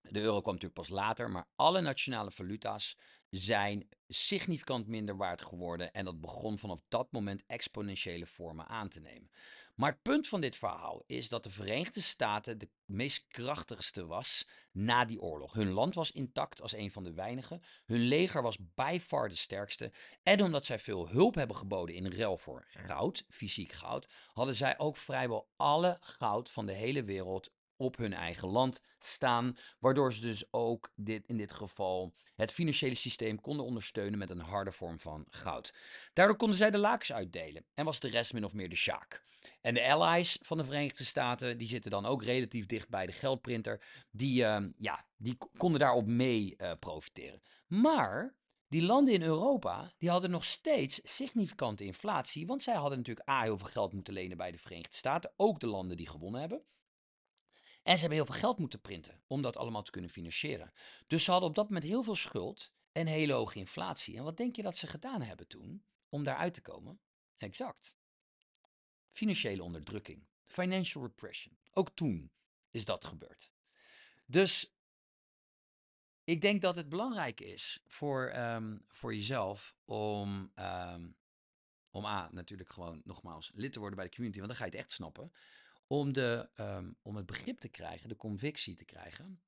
[0.00, 2.96] de euro kwam natuurlijk pas later, maar alle nationale valuta's
[3.30, 9.00] zijn significant minder waard geworden en dat begon vanaf dat moment exponentiële vormen aan te
[9.00, 9.30] nemen.
[9.78, 14.48] Maar het punt van dit verhaal is dat de Verenigde Staten de meest krachtigste was
[14.72, 15.52] na die oorlog.
[15.52, 17.62] Hun land was intact als een van de weinigen.
[17.86, 19.92] Hun leger was by far de sterkste.
[20.22, 24.78] En omdat zij veel hulp hebben geboden in ruil voor goud, fysiek goud, hadden zij
[24.78, 29.56] ook vrijwel alle goud van de hele wereld op hun eigen land staan.
[29.78, 34.40] Waardoor ze dus ook dit, in dit geval het financiële systeem konden ondersteunen met een
[34.40, 35.74] harde vorm van goud.
[36.12, 39.26] Daardoor konden zij de lakens uitdelen en was de rest min of meer de sjaak.
[39.60, 43.12] En de allies van de Verenigde Staten, die zitten dan ook relatief dicht bij de
[43.12, 47.42] geldprinter, die, uh, ja, die konden daarop mee uh, profiteren.
[47.66, 48.36] Maar
[48.68, 53.42] die landen in Europa, die hadden nog steeds significante inflatie, want zij hadden natuurlijk A,
[53.42, 56.62] heel veel geld moeten lenen bij de Verenigde Staten, ook de landen die gewonnen hebben.
[57.82, 60.72] En ze hebben heel veel geld moeten printen om dat allemaal te kunnen financieren.
[61.06, 64.16] Dus ze hadden op dat moment heel veel schuld en hele hoge inflatie.
[64.16, 67.00] En wat denk je dat ze gedaan hebben toen om daaruit te komen?
[67.36, 67.97] Exact.
[69.18, 70.26] Financiële onderdrukking.
[70.46, 71.58] Financial repression.
[71.72, 72.30] Ook toen
[72.70, 73.52] is dat gebeurd.
[74.26, 74.74] Dus
[76.24, 81.16] ik denk dat het belangrijk is voor, um, voor jezelf om, um,
[81.90, 84.76] om A, natuurlijk gewoon nogmaals lid te worden bij de community, want dan ga je
[84.76, 85.32] het echt snappen
[85.86, 89.42] om, de, um, om het begrip te krijgen, de convictie te krijgen,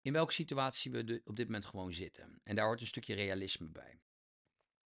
[0.00, 2.40] in welke situatie we de, op dit moment gewoon zitten.
[2.44, 4.00] En daar hoort een stukje realisme bij.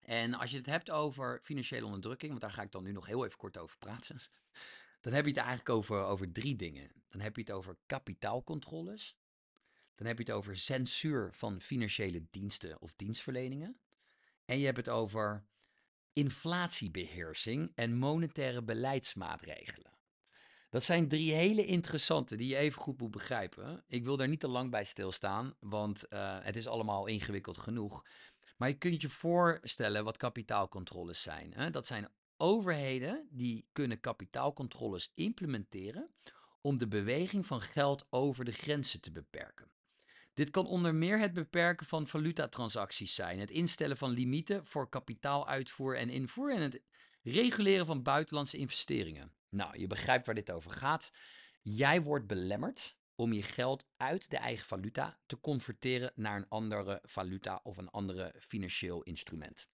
[0.06, 3.06] En als je het hebt over financiële onderdrukking, want daar ga ik dan nu nog
[3.06, 4.20] heel even kort over praten,
[5.02, 6.92] dan heb je het eigenlijk over, over drie dingen.
[7.10, 9.18] Dan heb je het over kapitaalcontroles,
[9.96, 13.80] dan heb je het over censuur van financiële diensten of dienstverleningen,
[14.46, 15.46] en je hebt het over
[16.14, 19.94] inflatiebeheersing en monetaire beleidsmaatregelen.
[20.70, 23.84] Dat zijn drie hele interessante die je even goed moet begrijpen.
[23.88, 28.04] Ik wil daar niet te lang bij stilstaan, want uh, het is allemaal ingewikkeld genoeg.
[28.56, 31.54] Maar je kunt je voorstellen wat kapitaalcontroles zijn.
[31.54, 31.72] Hè?
[31.72, 36.10] Dat zijn overheden die kunnen kapitaalcontroles implementeren
[36.62, 39.72] om de beweging van geld over de grenzen te beperken.
[40.34, 45.98] Dit kan onder meer het beperken van valutatransacties zijn, het instellen van limieten voor kapitaaluitvoer
[45.98, 46.82] en invoer en het
[47.22, 49.34] reguleren van buitenlandse investeringen.
[49.50, 51.12] Nou, je begrijpt waar dit over gaat.
[51.62, 57.00] Jij wordt belemmerd om je geld uit de eigen valuta te converteren naar een andere
[57.04, 59.68] valuta of een andere financieel instrument.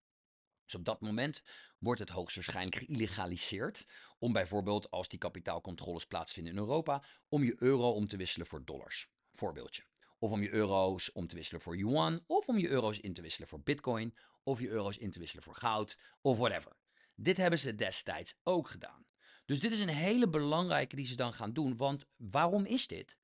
[0.65, 1.43] Dus op dat moment
[1.79, 3.85] wordt het hoogstwaarschijnlijk geïlegaliseerd
[4.19, 8.65] om bijvoorbeeld als die kapitaalcontroles plaatsvinden in Europa, om je euro om te wisselen voor
[8.65, 9.09] dollars.
[9.31, 9.83] Voorbeeldje.
[10.19, 13.21] Of om je euro's om te wisselen voor yuan, of om je euro's in te
[13.21, 16.77] wisselen voor bitcoin, of je euro's in te wisselen voor goud, of whatever.
[17.15, 19.05] Dit hebben ze destijds ook gedaan.
[19.45, 21.77] Dus dit is een hele belangrijke die ze dan gaan doen.
[21.77, 23.17] Want waarom is dit?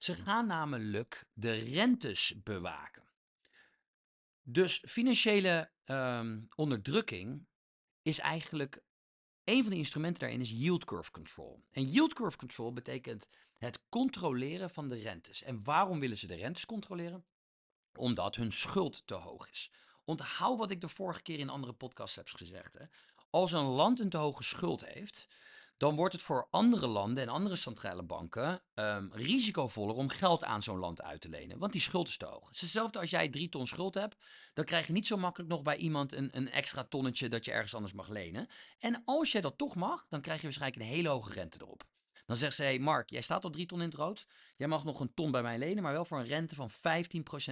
[0.00, 3.08] Ze gaan namelijk de rentes bewaken.
[4.42, 7.46] Dus financiële um, onderdrukking
[8.02, 8.82] is eigenlijk
[9.44, 11.64] een van de instrumenten daarin is yield curve control.
[11.70, 15.42] En yield curve control betekent het controleren van de rentes.
[15.42, 17.24] En waarom willen ze de rentes controleren?
[17.92, 19.70] Omdat hun schuld te hoog is.
[20.04, 22.74] Onthoud wat ik de vorige keer in andere podcasts heb gezegd.
[22.74, 22.84] Hè?
[23.30, 25.26] Als een land een te hoge schuld heeft,
[25.80, 30.62] dan wordt het voor andere landen en andere centrale banken ehm, risicovoller om geld aan
[30.62, 31.58] zo'n land uit te lenen.
[31.58, 32.48] Want die schuld is te hoog.
[32.48, 34.16] Hetzelfde als jij drie ton schuld hebt,
[34.54, 37.52] dan krijg je niet zo makkelijk nog bij iemand een, een extra tonnetje dat je
[37.52, 38.48] ergens anders mag lenen.
[38.78, 41.84] En als jij dat toch mag, dan krijg je waarschijnlijk een hele hoge rente erop.
[42.26, 44.26] Dan zegt ze, hey Mark, jij staat al drie ton in het rood.
[44.56, 46.74] Jij mag nog een ton bij mij lenen, maar wel voor een rente van 15%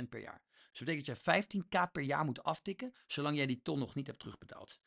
[0.09, 0.43] per jaar.
[0.71, 3.95] Dus dat betekent dat jij 15k per jaar moet aftikken, zolang jij die ton nog
[3.95, 4.79] niet hebt terugbetaald.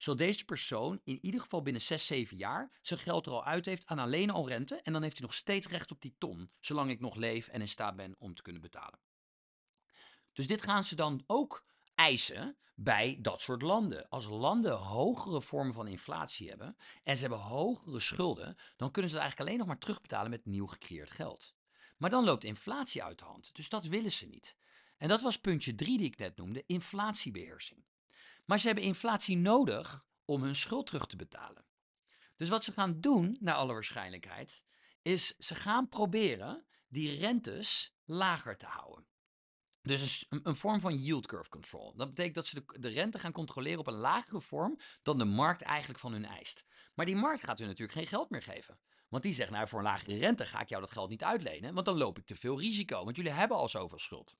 [0.00, 3.64] Zodat deze persoon in ieder geval binnen 6, 7 jaar zijn geld er al uit
[3.64, 4.80] heeft aan alleen al rente.
[4.82, 7.60] En dan heeft hij nog steeds recht op die ton, zolang ik nog leef en
[7.60, 8.98] in staat ben om te kunnen betalen.
[10.32, 14.08] Dus dit gaan ze dan ook eisen bij dat soort landen.
[14.08, 19.16] Als landen hogere vormen van inflatie hebben en ze hebben hogere schulden, dan kunnen ze
[19.16, 21.54] het eigenlijk alleen nog maar terugbetalen met nieuw gecreëerd geld.
[21.96, 24.56] Maar dan loopt inflatie uit de hand, dus dat willen ze niet.
[24.96, 27.84] En dat was puntje 3 die ik net noemde, inflatiebeheersing.
[28.50, 31.64] Maar ze hebben inflatie nodig om hun schuld terug te betalen.
[32.36, 34.62] Dus wat ze gaan doen, naar alle waarschijnlijkheid,
[35.02, 39.06] is ze gaan proberen die rentes lager te houden.
[39.82, 41.94] Dus een, vorm van yield curve control.
[41.96, 45.24] Dat betekent dat ze de, de, rente gaan controleren op een lagere vorm dan de
[45.24, 46.64] markt eigenlijk van hun eist.
[46.94, 48.80] Maar die markt gaat hun natuurlijk geen geld meer geven.
[49.08, 51.74] Want die zegt, nou voor een lagere rente ga ik jou dat geld niet uitlenen,
[51.74, 53.04] want dan loop ik te veel risico.
[53.04, 54.36] Want jullie hebben al zoveel schuld.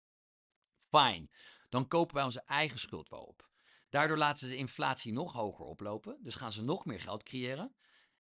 [0.88, 1.30] Fijn,
[1.68, 3.49] dan kopen wij onze eigen schuld wel op.
[3.90, 6.18] Daardoor laten ze de inflatie nog hoger oplopen.
[6.22, 7.74] Dus gaan ze nog meer geld creëren.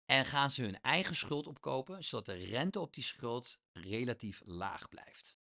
[0.05, 4.89] En gaan ze hun eigen schuld opkopen, zodat de rente op die schuld relatief laag
[4.89, 5.37] blijft.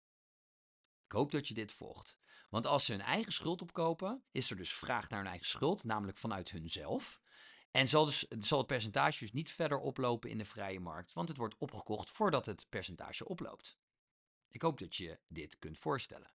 [1.05, 2.17] Ik hoop dat je dit volgt.
[2.49, 5.83] Want als ze hun eigen schuld opkopen, is er dus vraag naar hun eigen schuld,
[5.83, 7.21] namelijk vanuit hunzelf.
[7.71, 11.27] En zal, dus, zal het percentage dus niet verder oplopen in de vrije markt, want
[11.27, 13.77] het wordt opgekocht voordat het percentage oploopt.
[14.49, 16.33] Ik hoop dat je dit kunt voorstellen.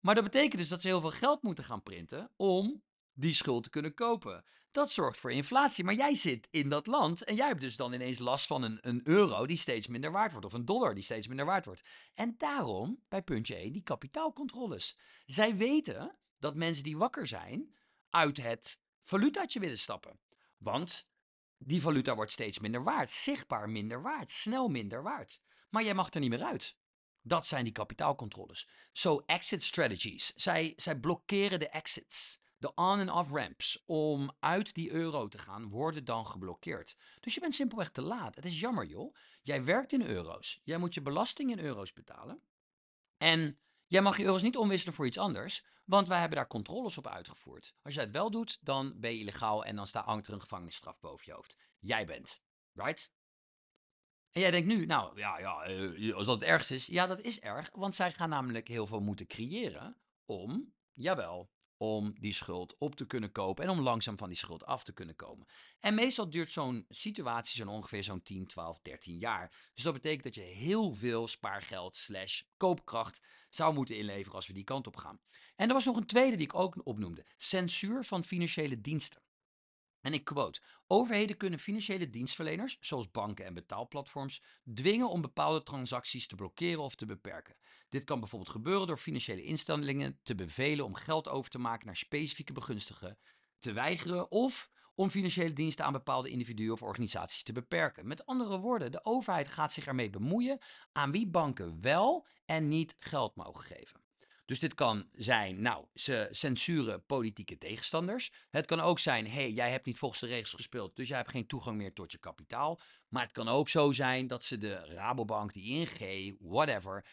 [0.00, 2.82] Maar dat betekent dus dat ze heel veel geld moeten gaan printen om
[3.16, 4.44] die schuld te kunnen kopen.
[4.72, 5.84] Dat zorgt voor inflatie.
[5.84, 8.78] Maar jij zit in dat land en jij hebt dus dan ineens last van een,
[8.80, 10.46] een euro die steeds minder waard wordt.
[10.46, 11.82] Of een dollar die steeds minder waard wordt.
[12.14, 14.98] En daarom, bij puntje 1, die kapitaalcontroles.
[15.26, 17.74] Zij weten dat mensen die wakker zijn
[18.10, 20.20] uit het valutaatje willen stappen.
[20.58, 21.08] Want
[21.58, 23.10] die valuta wordt steeds minder waard.
[23.10, 24.30] Zichtbaar minder waard.
[24.30, 25.40] Snel minder waard.
[25.70, 26.76] Maar jij mag er niet meer uit.
[27.22, 28.68] Dat zijn die kapitaalcontroles.
[28.92, 30.32] Zo, exit strategies.
[30.34, 32.40] Zij, zij blokkeren de exits.
[32.66, 36.96] De on- en off-ramps om uit die euro te gaan worden dan geblokkeerd.
[37.20, 38.36] Dus je bent simpelweg te laat.
[38.36, 39.14] Het is jammer joh.
[39.42, 40.60] Jij werkt in euro's.
[40.64, 42.42] Jij moet je belasting in euro's betalen.
[43.16, 46.98] En jij mag je euro's niet omwisselen voor iets anders, want wij hebben daar controles
[46.98, 47.74] op uitgevoerd.
[47.82, 51.00] Als jij het wel doet, dan ben je illegaal en dan staat er een gevangenisstraf
[51.00, 51.56] boven je hoofd.
[51.78, 52.40] Jij bent.
[52.72, 53.12] Right?
[54.30, 56.86] En jij denkt nu, nou ja, ja, eh, als dat het ergste is.
[56.86, 62.14] Ja, dat is erg, want zij gaan namelijk heel veel moeten creëren om, jawel, om
[62.18, 65.16] die schuld op te kunnen kopen en om langzaam van die schuld af te kunnen
[65.16, 65.46] komen.
[65.80, 69.70] En meestal duurt zo'n situatie zo'n ongeveer zo'n 10, 12, 13 jaar.
[69.74, 74.52] Dus dat betekent dat je heel veel spaargeld slash koopkracht zou moeten inleveren als we
[74.52, 75.20] die kant op gaan.
[75.56, 77.26] En er was nog een tweede die ik ook opnoemde.
[77.36, 79.25] Censuur van financiële diensten.
[80.06, 84.42] En ik quote: Overheden kunnen financiële dienstverleners, zoals banken en betaalplatforms,
[84.74, 87.56] dwingen om bepaalde transacties te blokkeren of te beperken.
[87.88, 91.96] Dit kan bijvoorbeeld gebeuren door financiële instellingen te bevelen om geld over te maken naar
[91.96, 93.18] specifieke begunstigden,
[93.58, 98.06] te weigeren of om financiële diensten aan bepaalde individuen of organisaties te beperken.
[98.06, 100.58] Met andere woorden, de overheid gaat zich ermee bemoeien
[100.92, 104.05] aan wie banken wel en niet geld mogen geven.
[104.46, 108.32] Dus dit kan zijn, nou, ze censuren politieke tegenstanders.
[108.50, 111.30] Het kan ook zijn, hey, jij hebt niet volgens de regels gespeeld, dus jij hebt
[111.30, 112.80] geen toegang meer tot je kapitaal.
[113.08, 117.04] Maar het kan ook zo zijn dat ze de Rabobank, de ING, whatever,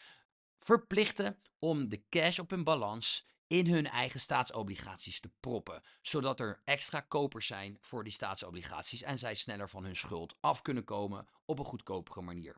[0.58, 6.60] verplichten om de cash op hun balans in hun eigen staatsobligaties te proppen, zodat er
[6.64, 11.28] extra kopers zijn voor die staatsobligaties en zij sneller van hun schuld af kunnen komen
[11.44, 12.56] op een goedkopere manier.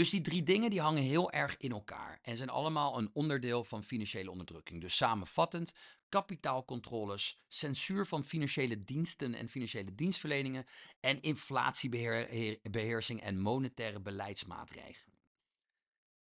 [0.00, 3.64] Dus die drie dingen die hangen heel erg in elkaar en zijn allemaal een onderdeel
[3.64, 4.80] van financiële onderdrukking.
[4.80, 5.72] Dus samenvattend,
[6.08, 10.66] kapitaalcontroles, censuur van financiële diensten en financiële dienstverleningen
[11.00, 15.18] en inflatiebeheersing en monetaire beleidsmaatregelen.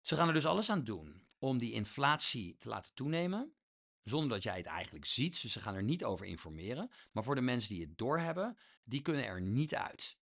[0.01, 3.55] Ze gaan er dus alles aan doen om die inflatie te laten toenemen,
[4.03, 5.42] zonder dat jij het eigenlijk ziet.
[5.42, 6.90] Dus ze gaan er niet over informeren.
[7.12, 10.20] Maar voor de mensen die het doorhebben, die kunnen er niet uit.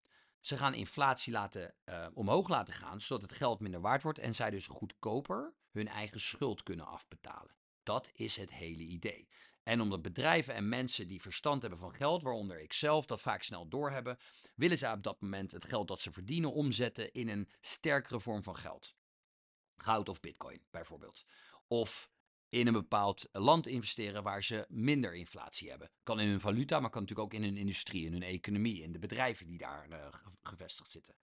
[0.45, 4.35] Ze gaan inflatie laten, uh, omhoog laten gaan, zodat het geld minder waard wordt en
[4.35, 7.57] zij dus goedkoper hun eigen schuld kunnen afbetalen.
[7.83, 9.29] Dat is het hele idee.
[9.63, 13.43] En omdat bedrijven en mensen die verstand hebben van geld, waaronder ik zelf dat vaak
[13.43, 14.19] snel doorhebben,
[14.55, 18.43] willen zij op dat moment het geld dat ze verdienen omzetten in een sterkere vorm
[18.43, 18.95] van geld.
[19.77, 21.25] Goud of bitcoin bijvoorbeeld.
[21.67, 22.11] Of
[22.55, 25.91] in een bepaald land investeren waar ze minder inflatie hebben.
[26.03, 28.93] Kan in hun valuta, maar kan natuurlijk ook in hun industrie, in hun economie, in
[28.93, 30.07] de bedrijven die daar uh,
[30.43, 31.15] gevestigd zitten.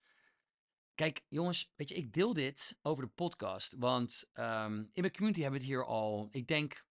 [0.95, 5.41] Kijk, jongens, weet je, ik deel dit over de podcast, want um, in mijn community
[5.41, 6.85] hebben we het hier al, ik denk,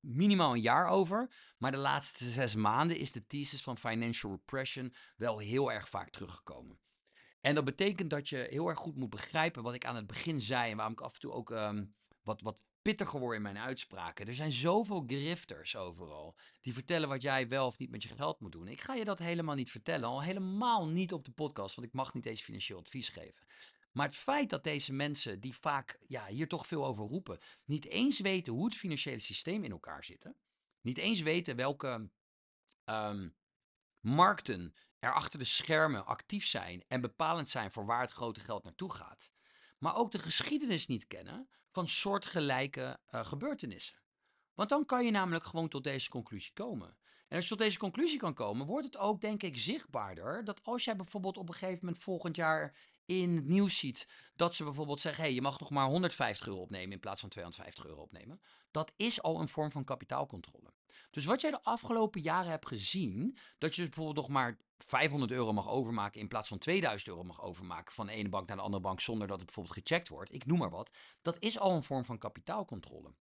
[0.00, 1.34] minimaal een jaar over.
[1.58, 6.10] Maar de laatste zes maanden is de thesis van financial repression wel heel erg vaak
[6.10, 6.80] teruggekomen.
[7.40, 10.40] En dat betekent dat je heel erg goed moet begrijpen wat ik aan het begin
[10.40, 13.58] zei en waarom ik af en toe ook um, wat, wat pittiger word in mijn
[13.58, 14.26] uitspraken.
[14.26, 18.40] Er zijn zoveel grifters overal die vertellen wat jij wel of niet met je geld
[18.40, 18.68] moet doen.
[18.68, 21.92] Ik ga je dat helemaal niet vertellen, al helemaal niet op de podcast, want ik
[21.92, 23.46] mag niet eens financieel advies geven.
[23.92, 27.86] Maar het feit dat deze mensen, die vaak ja, hier toch veel over roepen, niet
[27.86, 30.32] eens weten hoe het financiële systeem in elkaar zit,
[30.80, 32.10] niet eens weten welke
[32.84, 33.36] um,
[34.00, 38.64] markten er achter de schermen actief zijn en bepalend zijn voor waar het grote geld
[38.64, 39.30] naartoe gaat,
[39.80, 43.98] maar ook de geschiedenis niet kennen van soortgelijke uh, gebeurtenissen.
[44.54, 46.96] Want dan kan je namelijk gewoon tot deze conclusie komen.
[47.28, 50.62] En als je tot deze conclusie kan komen, wordt het ook, denk ik, zichtbaarder dat
[50.62, 52.76] als jij bijvoorbeeld op een gegeven moment volgend jaar
[53.10, 56.60] in het nieuws ziet dat ze bijvoorbeeld zeggen: hey, je mag nog maar 150 euro
[56.60, 58.40] opnemen in plaats van 250 euro opnemen.
[58.70, 60.72] Dat is al een vorm van kapitaalcontrole.
[61.10, 65.32] Dus wat jij de afgelopen jaren hebt gezien, dat je dus bijvoorbeeld nog maar 500
[65.32, 68.56] euro mag overmaken in plaats van 2000 euro mag overmaken van de ene bank naar
[68.56, 70.90] de andere bank zonder dat het bijvoorbeeld gecheckt wordt, ik noem maar wat,
[71.22, 73.14] dat is al een vorm van kapitaalcontrole.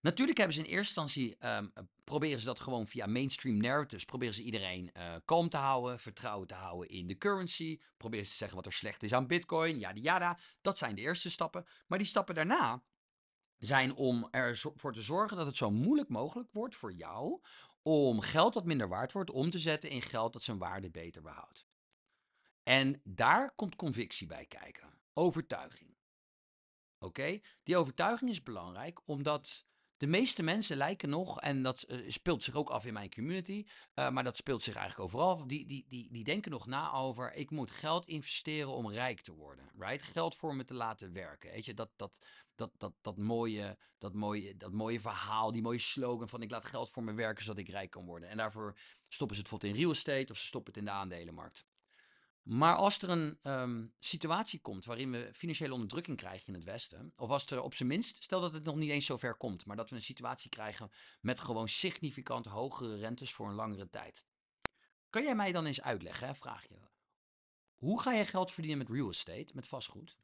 [0.00, 1.72] Natuurlijk hebben ze in eerste instantie, um,
[2.04, 6.46] proberen ze dat gewoon via mainstream narratives, proberen ze iedereen uh, kalm te houden, vertrouwen
[6.46, 9.78] te houden in de currency, proberen ze te zeggen wat er slecht is aan bitcoin,
[9.78, 10.38] yada yada.
[10.60, 11.66] Dat zijn de eerste stappen.
[11.86, 12.82] Maar die stappen daarna
[13.58, 17.40] zijn om ervoor te zorgen dat het zo moeilijk mogelijk wordt voor jou
[17.82, 21.22] om geld dat minder waard wordt om te zetten in geld dat zijn waarde beter
[21.22, 21.66] behoudt.
[22.62, 25.96] En daar komt convictie bij kijken, overtuiging.
[26.98, 29.68] Oké, die overtuiging is belangrijk omdat
[30.00, 33.66] de meeste mensen lijken nog, en dat uh, speelt zich ook af in mijn community,
[33.94, 37.34] uh, maar dat speelt zich eigenlijk overal die, die, die, die denken nog na over,
[37.34, 40.02] ik moet geld investeren om rijk te worden, right?
[40.02, 42.18] Geld voor me te laten werken, weet je, dat, dat,
[42.54, 46.64] dat, dat, dat, mooie, dat, mooie, dat mooie verhaal, die mooie slogan van ik laat
[46.64, 48.28] geld voor me werken zodat ik rijk kan worden.
[48.28, 50.94] En daarvoor stoppen ze het bijvoorbeeld in real estate of ze stoppen het in de
[50.94, 51.64] aandelenmarkt.
[52.50, 57.12] Maar als er een ehm, situatie komt waarin we financiële onderdrukking krijgen in het Westen,
[57.16, 59.66] of als er op zijn minst, stel dat het nog niet eens zo ver komt,
[59.66, 64.24] maar dat we een situatie krijgen met gewoon significant hogere rentes voor een langere tijd.
[65.10, 66.78] Kan jij mij dan eens uitleggen, vraag je.
[67.76, 70.18] Hoe ga je geld verdienen met real estate, met vastgoed?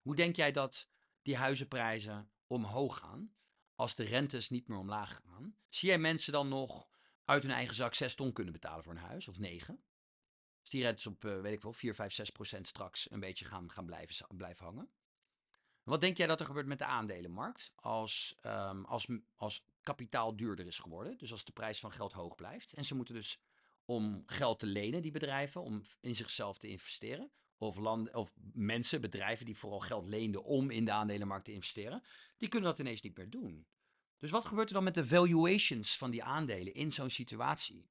[0.00, 0.88] Hoe denk jij dat
[1.22, 3.34] die huizenprijzen omhoog gaan
[3.74, 5.56] als de rentes niet meer omlaag gaan?
[5.68, 6.88] Zie jij mensen dan nog
[7.24, 9.84] uit hun eigen zak 6 ton kunnen betalen voor een huis of 9?
[10.70, 13.70] Die rentes op, uh, weet ik wel, 4, 5, 6 procent straks een beetje gaan,
[13.70, 14.90] gaan blijven, blijven hangen.
[15.82, 19.06] Wat denk jij dat er gebeurt met de aandelenmarkt als, um, als,
[19.36, 21.18] als kapitaal duurder is geworden?
[21.18, 22.72] Dus als de prijs van geld hoog blijft.
[22.72, 23.40] En ze moeten dus
[23.84, 27.30] om geld te lenen, die bedrijven, om in zichzelf te investeren.
[27.56, 32.02] Of, land, of mensen, bedrijven die vooral geld leenden om in de aandelenmarkt te investeren.
[32.36, 33.66] Die kunnen dat ineens niet meer doen.
[34.18, 37.90] Dus wat gebeurt er dan met de valuations van die aandelen in zo'n situatie?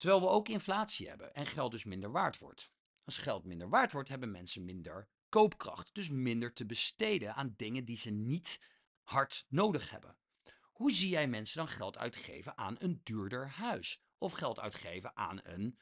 [0.00, 2.70] Terwijl we ook inflatie hebben en geld dus minder waard wordt.
[3.04, 5.94] Als geld minder waard wordt, hebben mensen minder koopkracht.
[5.94, 8.60] Dus minder te besteden aan dingen die ze niet
[9.02, 10.16] hard nodig hebben.
[10.62, 14.02] Hoe zie jij mensen dan geld uitgeven aan een duurder huis?
[14.18, 15.78] Of geld uitgeven aan een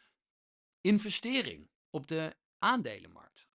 [0.81, 3.49] investering op de aandelenmarkt?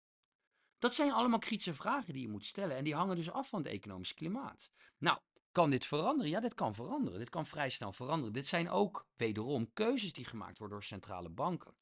[0.80, 3.62] Dat zijn allemaal kritische vragen die je moet stellen en die hangen dus af van
[3.64, 4.70] het economisch klimaat.
[4.98, 5.20] Nou,
[5.52, 6.32] kan dit veranderen?
[6.32, 7.20] Ja, dit kan veranderen.
[7.20, 8.34] Dit kan vrij snel veranderen.
[8.34, 11.74] Dit zijn ook wederom keuzes die gemaakt worden door centrale banken.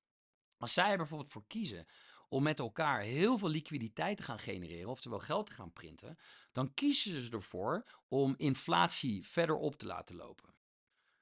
[0.58, 1.88] Als zij er bijvoorbeeld voor kiezen
[2.30, 6.18] om met elkaar heel veel liquiditeit te gaan genereren, oftewel geld te gaan printen,
[6.52, 10.54] dan kiezen ze ervoor om inflatie verder op te laten lopen.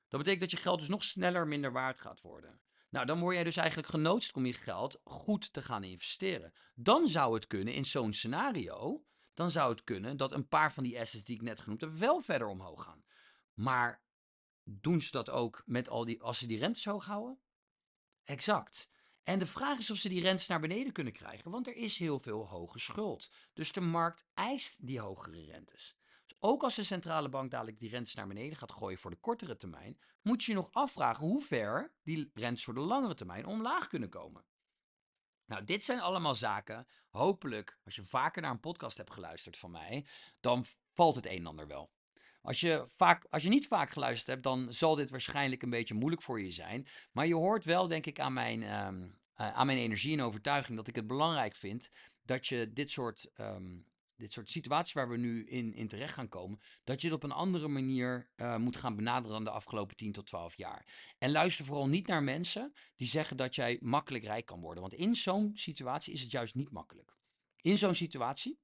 [0.07, 2.61] Dat betekent dat je geld dus nog sneller minder waard gaat worden.
[2.89, 6.53] Nou, dan word jij dus eigenlijk genoodzaakt om je geld goed te gaan investeren.
[6.75, 9.05] Dan zou het kunnen in zo'n scenario
[9.37, 11.93] dan zou het kunnen dat een paar van die assets die ik net genoemd heb
[11.93, 13.03] wel verder omhoog gaan.
[13.53, 14.03] Maar
[14.63, 17.39] doen ze dat ook met al die, als ze die rentes hoog houden?
[18.23, 18.89] Exact.
[19.23, 21.97] En de vraag is of ze die rentes naar beneden kunnen krijgen, want er is
[21.97, 23.31] heel veel hoge schuld.
[23.53, 25.97] Dus de markt eist die hogere rentes.
[26.25, 29.19] Dus ook als de centrale bank dadelijk die rentes naar beneden gaat gooien voor de
[29.19, 33.45] kortere termijn, moet je je nog afvragen hoe ver die rentes voor de langere termijn
[33.45, 34.45] omlaag kunnen komen.
[35.47, 36.87] Nou, dit zijn allemaal zaken.
[37.09, 40.05] Hopelijk, als je vaker naar een podcast hebt geluisterd van mij,
[40.39, 41.91] dan valt het een en ander wel.
[42.41, 45.93] Als je, vaak, als je niet vaak geluisterd hebt, dan zal dit waarschijnlijk een beetje
[45.93, 46.87] moeilijk voor je zijn.
[47.11, 50.87] Maar je hoort wel, denk ik, aan mijn, um, aan mijn energie en overtuiging dat
[50.87, 51.89] ik het belangrijk vind
[52.23, 53.85] dat je dit soort um,
[54.17, 57.23] dit soort situaties waar we nu in, in terecht gaan komen, dat je het op
[57.23, 61.13] een andere manier uh, moet gaan benaderen dan de afgelopen 10 tot 12 jaar.
[61.17, 64.81] En luister vooral niet naar mensen die zeggen dat jij makkelijk rijk kan worden.
[64.81, 67.15] Want in zo'n situatie is het juist niet makkelijk.
[67.61, 68.59] In zo'n situatie,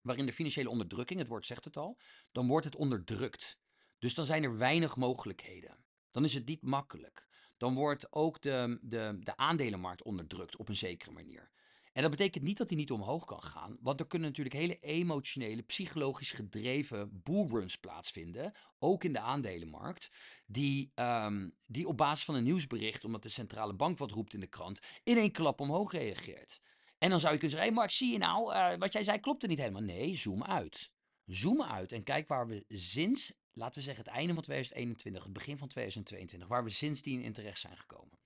[0.00, 1.98] waarin de financiële onderdrukking, het woord zegt het al,
[2.32, 3.58] dan wordt het onderdrukt.
[3.98, 5.84] Dus dan zijn er weinig mogelijkheden.
[6.10, 7.26] Dan is het niet makkelijk.
[7.56, 11.50] Dan wordt ook de, de, de aandelenmarkt onderdrukt op een zekere manier.
[11.96, 13.76] En dat betekent niet dat hij niet omhoog kan gaan.
[13.80, 18.52] Want er kunnen natuurlijk hele emotionele, psychologisch gedreven bullruns plaatsvinden.
[18.78, 20.10] Ook in de aandelenmarkt.
[20.46, 24.40] Die, um, die op basis van een nieuwsbericht, omdat de centrale bank wat roept in
[24.40, 26.60] de krant, in één klap omhoog reageert.
[26.98, 29.20] En dan zou je kunnen zeggen: hey Mark, zie je nou, uh, wat jij zei
[29.20, 29.82] klopt er niet helemaal.
[29.82, 30.92] Nee, zoom uit.
[31.26, 35.32] Zoom uit en kijk waar we sinds, laten we zeggen, het einde van 2021, het
[35.32, 38.18] begin van 2022, waar we sindsdien in terecht zijn gekomen.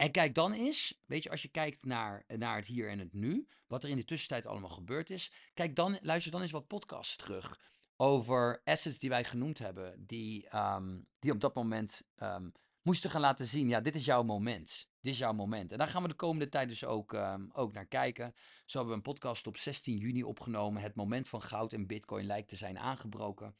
[0.00, 3.12] En kijk dan eens, weet je, als je kijkt naar, naar het hier en het
[3.12, 6.66] nu, wat er in de tussentijd allemaal gebeurd is, kijk dan, luister dan eens wat
[6.66, 7.60] podcasts terug
[7.96, 13.20] over assets die wij genoemd hebben, die, um, die op dat moment um, moesten gaan
[13.20, 14.88] laten zien, ja, dit is jouw moment.
[15.00, 15.72] Dit is jouw moment.
[15.72, 18.34] En daar gaan we de komende tijd dus ook, um, ook naar kijken.
[18.66, 20.82] Zo hebben we een podcast op 16 juni opgenomen.
[20.82, 23.56] Het moment van goud en bitcoin lijkt te zijn aangebroken.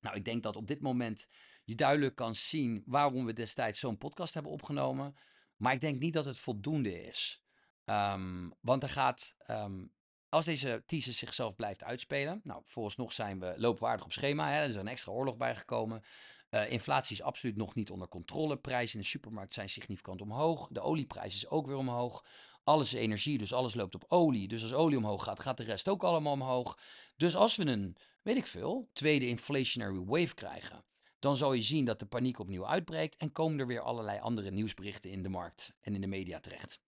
[0.00, 1.28] Nou, ik denk dat op dit moment
[1.64, 5.14] je duidelijk kan zien waarom we destijds zo'n podcast hebben opgenomen.
[5.56, 7.44] Maar ik denk niet dat het voldoende is.
[7.84, 9.92] Um, want er gaat, um,
[10.28, 12.40] als deze teaser zichzelf blijft uitspelen.
[12.44, 12.62] Nou,
[12.96, 14.50] nog zijn we loopwaardig op schema.
[14.50, 16.02] Hè, er is een extra oorlog bijgekomen.
[16.50, 18.56] Uh, inflatie is absoluut nog niet onder controle.
[18.56, 20.68] Prijzen in de supermarkt zijn significant omhoog.
[20.70, 22.24] De olieprijs is ook weer omhoog.
[22.64, 24.48] Alles is energie, dus alles loopt op olie.
[24.48, 26.78] Dus als olie omhoog gaat, gaat de rest ook allemaal omhoog.
[27.16, 30.84] Dus als we een, weet ik veel, tweede inflationary wave krijgen,
[31.26, 34.50] dan zal je zien dat de paniek opnieuw uitbreekt en komen er weer allerlei andere
[34.50, 36.80] nieuwsberichten in de markt en in de media terecht.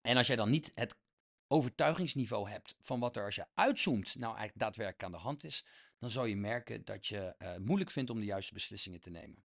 [0.00, 0.98] En als jij dan niet het
[1.46, 5.66] overtuigingsniveau hebt van wat er als je uitzoomt nou eigenlijk daadwerkelijk aan de hand is,
[5.98, 9.10] dan zal je merken dat je het uh, moeilijk vindt om de juiste beslissingen te
[9.10, 9.44] nemen.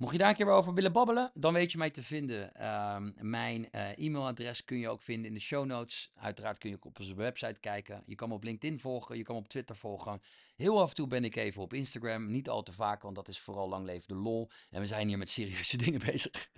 [0.00, 2.52] Mocht je daar een keer over willen babbelen, dan weet je mij te vinden.
[2.60, 6.12] Uh, mijn uh, e-mailadres kun je ook vinden in de show notes.
[6.14, 8.02] Uiteraard kun je op onze website kijken.
[8.06, 10.22] Je kan me op LinkedIn volgen, je kan me op Twitter volgen.
[10.56, 12.26] Heel af en toe ben ik even op Instagram.
[12.26, 14.50] Niet al te vaak, want dat is vooral lang leven lol.
[14.70, 16.50] En we zijn hier met serieuze dingen bezig.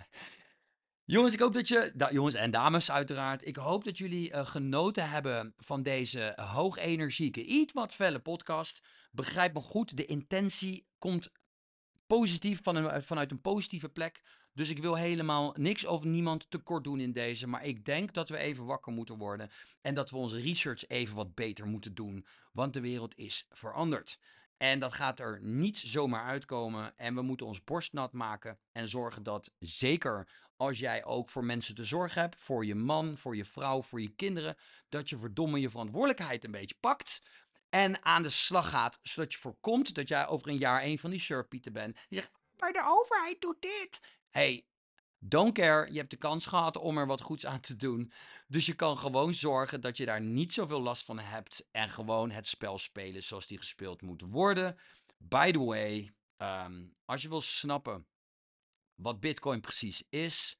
[1.05, 5.09] Jongens, ik hoop dat je, jongens en dames uiteraard, ik hoop dat jullie uh, genoten
[5.09, 8.81] hebben van deze hoogenergieke, iets wat felle podcast.
[9.11, 11.31] Begrijp me goed, de intentie komt
[12.07, 14.21] positief van een, vanuit een positieve plek.
[14.53, 17.47] Dus ik wil helemaal niks of niemand tekort doen in deze.
[17.47, 19.49] Maar ik denk dat we even wakker moeten worden.
[19.81, 22.25] En dat we onze research even wat beter moeten doen.
[22.51, 24.19] Want de wereld is veranderd.
[24.57, 26.97] En dat gaat er niet zomaar uitkomen.
[26.97, 28.59] En we moeten ons borst nat maken.
[28.71, 32.39] En zorgen dat zeker als jij ook voor mensen te zorgen hebt.
[32.39, 34.55] Voor je man, voor je vrouw, voor je kinderen.
[34.89, 37.21] Dat je verdomme je verantwoordelijkheid een beetje pakt
[37.73, 41.09] en aan de slag gaat, zodat je voorkomt dat jij over een jaar een van
[41.09, 41.95] die surpieten bent.
[42.09, 44.01] Die zegt, maar de overheid doet dit.
[44.29, 44.65] Hey,
[45.19, 48.11] don't care, je hebt de kans gehad om er wat goeds aan te doen.
[48.47, 52.31] Dus je kan gewoon zorgen dat je daar niet zoveel last van hebt en gewoon
[52.31, 54.77] het spel spelen zoals die gespeeld moet worden.
[55.17, 58.07] By the way, um, als je wil snappen
[58.95, 60.59] wat Bitcoin precies is,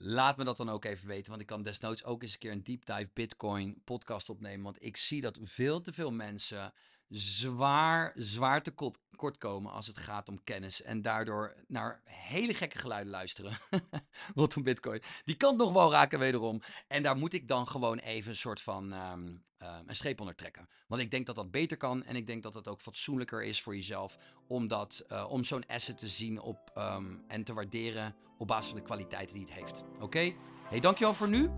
[0.00, 2.52] Laat me dat dan ook even weten, want ik kan desnoods ook eens een keer
[2.52, 4.64] een deep dive Bitcoin podcast opnemen.
[4.64, 6.72] Want ik zie dat veel te veel mensen
[7.08, 8.70] zwaar, zwaar te
[9.16, 10.82] kort komen als het gaat om kennis.
[10.82, 13.58] En daardoor naar hele gekke geluiden luisteren
[14.34, 15.02] rondom Bitcoin.
[15.24, 16.62] Die kan nog wel raken wederom.
[16.88, 20.34] En daar moet ik dan gewoon even een soort van um, uh, een streep onder
[20.34, 20.68] trekken.
[20.86, 22.04] Want ik denk dat dat beter kan.
[22.04, 24.18] En ik denk dat het ook fatsoenlijker is voor jezelf.
[24.46, 28.70] Om, dat, uh, om zo'n asset te zien op, um, en te waarderen op basis
[28.70, 29.84] van de kwaliteiten die het heeft.
[30.00, 30.32] Oké?
[30.68, 31.50] Hey, dankjewel voor nu.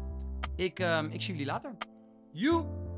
[0.56, 1.76] Ik, um, ik zie jullie later.
[2.32, 2.89] You!